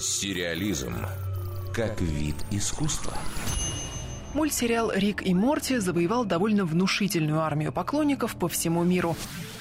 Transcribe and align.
Сериализм 0.00 0.94
как 1.74 2.00
вид 2.00 2.34
искусства. 2.50 3.12
Мультсериал 4.32 4.90
«Рик 4.94 5.20
и 5.22 5.34
Морти» 5.34 5.76
завоевал 5.76 6.24
довольно 6.24 6.64
внушительную 6.64 7.40
армию 7.40 7.70
поклонников 7.70 8.34
по 8.36 8.48
всему 8.48 8.82
миру. 8.82 9.14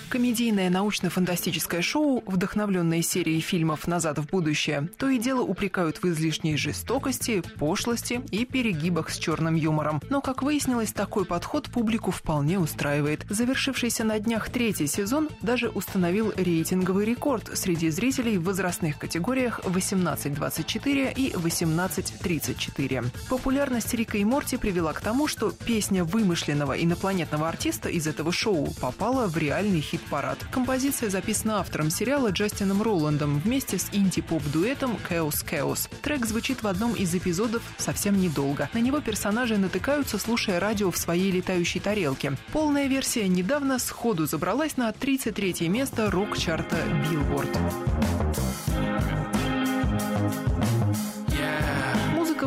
Комедийное 0.09 0.71
научно-фантастическое 0.71 1.83
шоу, 1.83 2.23
вдохновленное 2.25 3.03
серией 3.03 3.41
фильмов 3.41 3.85
«Назад 3.85 4.17
в 4.17 4.25
будущее», 4.25 4.89
то 4.97 5.07
и 5.07 5.19
дело 5.19 5.43
упрекают 5.43 6.01
в 6.01 6.05
излишней 6.05 6.57
жестокости, 6.57 7.43
пошлости 7.59 8.19
и 8.31 8.43
перегибах 8.43 9.11
с 9.11 9.19
черным 9.19 9.53
юмором. 9.53 10.01
Но, 10.09 10.21
как 10.21 10.41
выяснилось, 10.41 10.93
такой 10.93 11.25
подход 11.25 11.69
публику 11.69 12.09
вполне 12.09 12.57
устраивает. 12.57 13.23
Завершившийся 13.29 14.03
на 14.03 14.17
днях 14.19 14.49
третий 14.49 14.87
сезон 14.87 15.29
даже 15.43 15.69
установил 15.69 16.33
рейтинговый 16.35 17.05
рекорд 17.05 17.51
среди 17.53 17.91
зрителей 17.91 18.39
в 18.39 18.45
возрастных 18.45 18.97
категориях 18.97 19.59
18-24 19.59 21.13
и 21.13 21.33
18-34. 21.33 23.05
Популярность 23.29 23.93
Рика 23.93 24.17
и 24.17 24.25
Морти 24.25 24.57
привела 24.57 24.93
к 24.93 25.01
тому, 25.01 25.27
что 25.27 25.51
песня 25.51 26.03
вымышленного 26.03 26.73
инопланетного 26.73 27.47
артиста 27.47 27.89
из 27.89 28.07
этого 28.07 28.31
шоу 28.31 28.73
попала 28.81 29.27
в 29.27 29.37
реальный 29.37 29.81
хит 29.81 29.98
хит-парад. 29.99 30.39
Композиция 30.51 31.09
записана 31.09 31.59
автором 31.59 31.89
сериала 31.89 32.31
Джастином 32.31 32.81
Роландом 32.81 33.39
вместе 33.39 33.77
с 33.77 33.89
инди-поп-дуэтом 33.91 34.97
«Chaos 35.09 35.45
Chaos». 35.49 35.89
Трек 36.01 36.25
звучит 36.25 36.63
в 36.63 36.67
одном 36.67 36.93
из 36.93 37.13
эпизодов 37.13 37.61
совсем 37.77 38.19
недолго. 38.19 38.69
На 38.73 38.79
него 38.79 38.99
персонажи 39.01 39.57
натыкаются, 39.57 40.17
слушая 40.17 40.59
радио 40.59 40.91
в 40.91 40.97
своей 40.97 41.31
летающей 41.31 41.79
тарелке. 41.79 42.33
Полная 42.51 42.87
версия 42.87 43.27
недавно 43.27 43.79
сходу 43.79 44.25
забралась 44.25 44.77
на 44.77 44.91
33 44.91 45.67
место 45.69 46.09
рок-чарта 46.09 46.77
Billboard. 47.09 47.88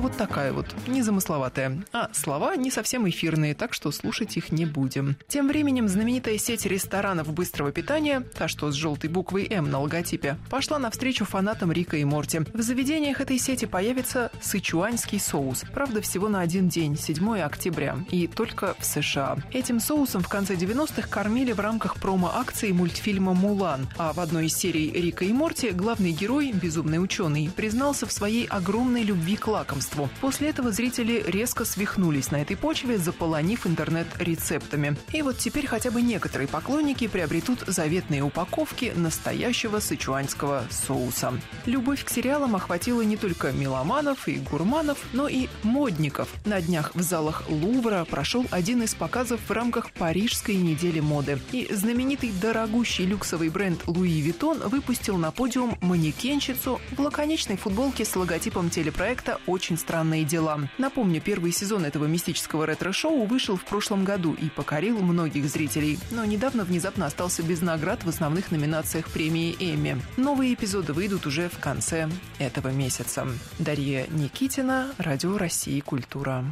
Вот 0.03 0.17
такая 0.17 0.53
вот, 0.53 0.67
незамысловатая. 0.89 1.85
А 1.93 2.11
слова 2.13 2.57
не 2.57 2.73
совсем 2.73 3.09
эфирные, 3.09 3.55
так 3.55 3.73
что 3.73 3.93
слушать 3.93 4.37
их 4.37 4.51
не 4.51 4.67
будем. 4.67 5.17
Тем 5.29 5.47
временем 5.47 5.87
знаменитая 5.87 6.39
сеть 6.39 6.67
ресторанов 6.67 7.33
быстрого 7.33 7.71
питания, 7.71 8.21
та, 8.21 8.49
что 8.49 8.73
с 8.73 8.75
желтой 8.75 9.09
буквой 9.09 9.47
«М» 9.49 9.71
на 9.71 9.79
логотипе, 9.79 10.39
пошла 10.51 10.81
навстречу 10.81 11.25
фанатам 11.25 11.71
Рика 11.71 11.97
и 11.97 12.05
Морти. 12.05 12.41
В 12.53 12.63
заведениях 12.63 13.21
этой 13.21 13.39
сети 13.39 13.65
появится 13.65 14.33
сычуанский 14.43 15.21
соус. 15.21 15.65
Правда, 15.73 16.01
всего 16.01 16.29
на 16.29 16.41
один 16.41 16.69
день, 16.69 16.99
7 16.99 17.39
октября. 17.39 17.97
И 18.11 18.27
только 18.27 18.75
в 18.81 18.85
США. 18.85 19.37
Этим 19.53 19.79
соусом 19.79 20.23
в 20.23 20.29
конце 20.29 20.57
90-х 20.57 21.07
кормили 21.09 21.53
в 21.53 21.61
рамках 21.61 21.95
промо-акции 22.01 22.73
мультфильма 22.73 23.35
«Мулан». 23.35 23.89
А 23.99 24.13
в 24.13 24.19
одной 24.19 24.47
из 24.47 24.57
серий 24.57 24.91
Рика 24.91 25.25
и 25.25 25.33
Морти 25.33 25.71
главный 25.71 26.11
герой, 26.11 26.51
безумный 26.53 27.01
ученый, 27.01 27.53
признался 27.55 28.07
в 28.07 28.13
своей 28.13 28.47
огромной 28.47 29.05
любви 29.05 29.37
к 29.37 29.47
лакомству 29.47 29.92
лакомству. 29.93 30.11
После 30.21 30.49
этого 30.49 30.71
зрители 30.71 31.23
резко 31.27 31.65
свихнулись 31.65 32.31
на 32.31 32.37
этой 32.37 32.57
почве, 32.57 32.99
заполонив 32.99 33.67
интернет 33.67 34.07
рецептами. 34.19 34.97
И 35.13 35.23
вот 35.23 35.39
теперь 35.39 35.67
хотя 35.67 35.91
бы 35.91 36.03
некоторые 36.03 36.49
поклонники 36.49 37.07
приобретут 37.07 37.61
заветные 37.67 38.23
упаковки 38.23 38.93
настоящего 38.95 39.81
сычуанского 39.81 40.65
соуса. 40.71 41.33
Любовь 41.67 42.05
к 42.05 42.11
сериалам 42.11 42.57
охватила 42.57 43.03
не 43.03 43.17
только 43.17 43.53
меломанов 43.53 44.29
и 44.29 44.37
гурманов, 44.37 44.99
но 45.13 45.29
и 45.29 45.49
модников. 45.63 46.29
На 46.45 46.61
днях 46.61 46.95
в 46.95 47.03
залах 47.03 47.45
Лувра 47.49 48.05
прошел 48.05 48.47
один 48.51 48.83
из 48.83 48.95
показов 48.95 49.41
в 49.47 49.51
рамках 49.51 49.91
Парижской 49.93 50.57
недели 50.57 51.01
моды. 51.01 51.39
И 51.53 51.69
знаменитый 51.73 52.33
дорогущий 52.41 53.07
люксовый 53.07 53.49
бренд 53.49 53.83
Louis 53.87 54.21
Vuitton 54.21 54.59
выпустил 54.59 55.17
на 55.17 55.31
подиум 55.31 55.77
манекенщицу 55.81 56.81
в 56.93 57.01
лаконичной 57.01 57.57
футболке 57.57 58.05
с 58.05 58.15
логотипом 58.17 58.71
телепроекта 58.71 59.41
«Очень 59.47 59.73
очень 59.73 59.82
странные 59.83 60.25
дела. 60.25 60.71
Напомню, 60.79 61.21
первый 61.21 61.53
сезон 61.53 61.85
этого 61.85 62.07
мистического 62.07 62.65
ретро-шоу 62.65 63.27
вышел 63.27 63.57
в 63.57 63.65
прошлом 63.65 64.05
году 64.05 64.33
и 64.33 64.49
покорил 64.49 65.01
многих 65.01 65.45
зрителей, 65.49 65.99
но 66.11 66.25
недавно 66.25 66.65
внезапно 66.65 67.07
остался 67.07 67.43
без 67.43 67.61
наград 67.61 68.05
в 68.05 68.09
основных 68.09 68.51
номинациях 68.51 69.11
премии 69.11 69.55
Эмми. 69.59 70.01
Новые 70.17 70.55
эпизоды 70.55 70.93
выйдут 70.93 71.27
уже 71.27 71.49
в 71.49 71.59
конце 71.59 72.09
этого 72.39 72.69
месяца. 72.69 73.27
Дарья 73.59 74.07
Никитина, 74.09 74.95
Радио 74.99 75.37
России 75.37 75.81
«Культура». 75.81 76.45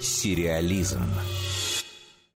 Сериализм. 0.00 1.02